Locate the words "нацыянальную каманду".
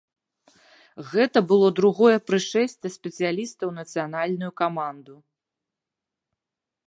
3.83-5.15